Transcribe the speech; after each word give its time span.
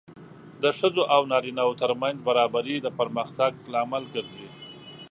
د 0.63 0.63
ښځو 0.77 1.03
او 1.15 1.21
نارینه 1.31 1.63
وو 1.65 1.79
ترمنځ 1.81 2.17
برابري 2.27 2.75
د 2.81 2.87
پرمختګ 2.99 3.51
لامل 3.73 4.03
ګرځي. 4.15 4.47